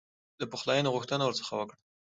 د 0.39 0.41
پخلایني 0.51 0.89
غوښتنه 0.95 1.23
ورڅخه 1.25 1.53
وکړه. 1.57 1.77